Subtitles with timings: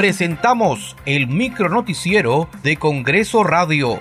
[0.00, 4.00] presentamos el micronoticiero de Congreso Radio.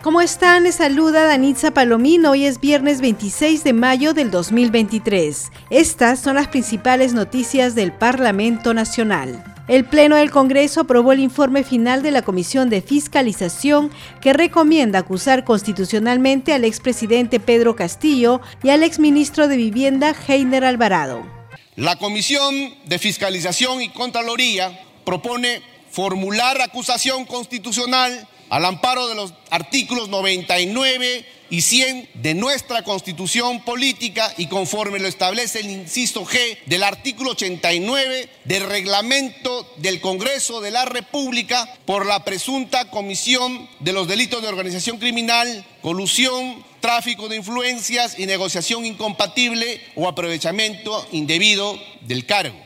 [0.00, 0.62] ¿Cómo están?
[0.62, 2.30] Les saluda Danitza Palomino.
[2.30, 5.52] Hoy es viernes 26 de mayo del 2023.
[5.68, 9.44] Estas son las principales noticias del Parlamento Nacional.
[9.68, 13.90] El Pleno del Congreso aprobó el informe final de la Comisión de Fiscalización
[14.22, 21.41] que recomienda acusar constitucionalmente al expresidente Pedro Castillo y al exministro de Vivienda Heiner Alvarado.
[21.76, 30.10] La Comisión de Fiscalización y Contraloría propone formular acusación constitucional al amparo de los artículos
[30.10, 36.82] 99 y 100 de nuestra constitución política y conforme lo establece el inciso G del
[36.82, 44.08] artículo 89 del reglamento del Congreso de la República por la presunta comisión de los
[44.08, 52.24] delitos de organización criminal, colusión, tráfico de influencias y negociación incompatible o aprovechamiento indebido del
[52.24, 52.61] cargo.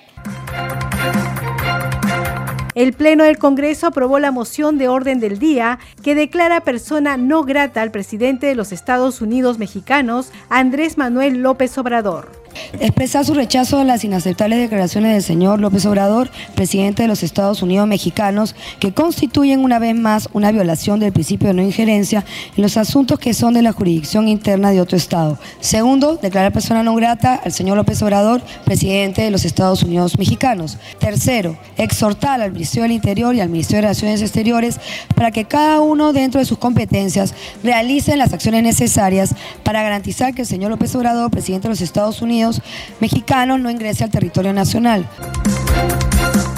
[2.76, 7.42] El Pleno del Congreso aprobó la moción de orden del día que declara persona no
[7.42, 12.30] grata al presidente de los Estados Unidos mexicanos, Andrés Manuel López Obrador.
[12.80, 17.62] Expresar su rechazo a las inaceptables declaraciones del señor López Obrador, presidente de los Estados
[17.62, 22.24] Unidos mexicanos, que constituyen una vez más una violación del principio de no injerencia
[22.56, 25.38] en los asuntos que son de la jurisdicción interna de otro Estado.
[25.60, 30.78] Segundo, declarar persona no grata al señor López Obrador, presidente de los Estados Unidos mexicanos.
[30.98, 34.80] Tercero, exhortar al Ministerio del Interior y al Ministerio de Relaciones Exteriores
[35.14, 40.42] para que cada uno dentro de sus competencias realicen las acciones necesarias para garantizar que
[40.42, 42.62] el señor López Obrador, presidente de los Estados Unidos,
[43.00, 45.06] mexicanos no ingrese al territorio nacional.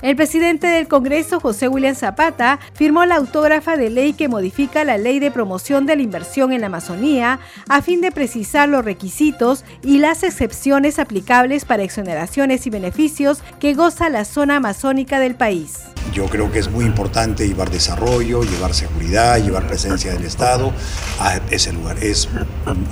[0.01, 4.97] El presidente del Congreso, José William Zapata, firmó la autógrafa de ley que modifica la
[4.97, 9.65] ley de promoción de la inversión en la Amazonía a fin de precisar los requisitos
[9.83, 15.81] y las excepciones aplicables para exoneraciones y beneficios que goza la zona amazónica del país.
[16.13, 20.73] Yo creo que es muy importante llevar desarrollo, llevar seguridad, llevar presencia del Estado
[21.19, 22.03] a ese lugar.
[22.03, 22.29] Es,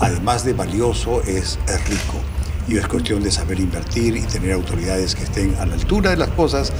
[0.01, 2.21] además de valioso, es, es rico
[2.69, 6.17] y es cuestión de saber invertir y tener autoridades que estén a la altura de
[6.17, 6.73] las cosas,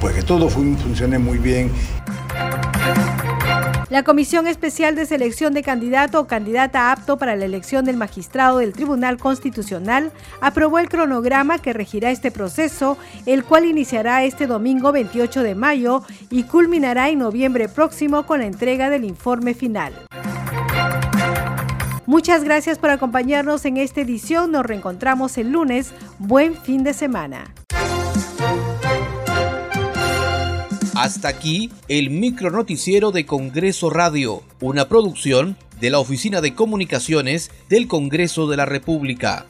[0.00, 1.70] pues que todo funcione muy bien.
[3.90, 8.58] La Comisión Especial de Selección de Candidato o Candidata apto para la elección del magistrado
[8.58, 10.10] del Tribunal Constitucional
[10.40, 16.02] aprobó el cronograma que regirá este proceso, el cual iniciará este domingo 28 de mayo
[16.30, 19.92] y culminará en noviembre próximo con la entrega del informe final.
[22.06, 24.52] Muchas gracias por acompañarnos en esta edición.
[24.52, 25.92] Nos reencontramos el lunes.
[26.18, 27.54] Buen fin de semana.
[30.94, 37.50] Hasta aquí el micro noticiero de Congreso Radio, una producción de la Oficina de Comunicaciones
[37.68, 39.44] del Congreso de la República.